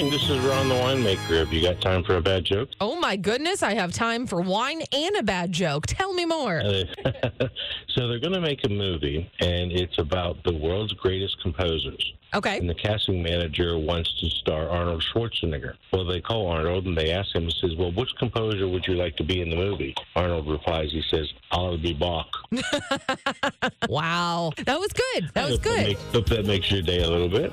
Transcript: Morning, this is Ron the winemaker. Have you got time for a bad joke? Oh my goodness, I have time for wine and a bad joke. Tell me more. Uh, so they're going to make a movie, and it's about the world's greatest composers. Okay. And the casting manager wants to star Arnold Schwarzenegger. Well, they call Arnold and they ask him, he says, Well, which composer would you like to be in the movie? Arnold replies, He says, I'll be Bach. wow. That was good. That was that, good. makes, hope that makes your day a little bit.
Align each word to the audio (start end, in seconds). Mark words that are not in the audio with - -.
Morning, 0.00 0.18
this 0.18 0.30
is 0.30 0.38
Ron 0.38 0.70
the 0.70 0.74
winemaker. 0.76 1.40
Have 1.40 1.52
you 1.52 1.60
got 1.60 1.78
time 1.82 2.02
for 2.02 2.16
a 2.16 2.22
bad 2.22 2.42
joke? 2.42 2.70
Oh 2.80 2.98
my 2.98 3.16
goodness, 3.16 3.62
I 3.62 3.74
have 3.74 3.92
time 3.92 4.26
for 4.26 4.40
wine 4.40 4.80
and 4.94 5.14
a 5.16 5.22
bad 5.22 5.52
joke. 5.52 5.86
Tell 5.86 6.14
me 6.14 6.24
more. 6.24 6.60
Uh, 6.60 6.84
so 7.88 8.08
they're 8.08 8.18
going 8.18 8.32
to 8.32 8.40
make 8.40 8.64
a 8.64 8.70
movie, 8.70 9.30
and 9.40 9.70
it's 9.70 9.98
about 9.98 10.42
the 10.44 10.54
world's 10.54 10.94
greatest 10.94 11.42
composers. 11.42 12.14
Okay. 12.32 12.56
And 12.56 12.66
the 12.66 12.74
casting 12.74 13.22
manager 13.22 13.78
wants 13.78 14.18
to 14.20 14.30
star 14.30 14.70
Arnold 14.70 15.04
Schwarzenegger. 15.12 15.74
Well, 15.92 16.06
they 16.06 16.22
call 16.22 16.46
Arnold 16.46 16.86
and 16.86 16.96
they 16.96 17.10
ask 17.10 17.34
him, 17.34 17.42
he 17.42 17.54
says, 17.60 17.76
Well, 17.76 17.92
which 17.92 18.16
composer 18.18 18.68
would 18.68 18.86
you 18.86 18.94
like 18.94 19.16
to 19.16 19.24
be 19.24 19.42
in 19.42 19.50
the 19.50 19.56
movie? 19.56 19.94
Arnold 20.16 20.48
replies, 20.48 20.92
He 20.92 21.02
says, 21.10 21.30
I'll 21.50 21.76
be 21.76 21.92
Bach. 21.92 22.26
wow. 23.90 24.52
That 24.64 24.80
was 24.80 24.92
good. 24.94 25.30
That 25.34 25.50
was 25.50 25.58
that, 25.58 25.62
good. 25.62 25.86
makes, 25.88 26.02
hope 26.04 26.26
that 26.30 26.46
makes 26.46 26.70
your 26.70 26.80
day 26.80 27.02
a 27.02 27.10
little 27.10 27.28
bit. 27.28 27.52